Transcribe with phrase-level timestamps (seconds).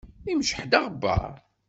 [0.31, 1.33] Imceḥ-d aɣebbar.